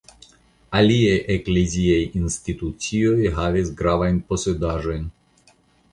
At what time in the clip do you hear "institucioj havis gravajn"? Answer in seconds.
2.21-4.19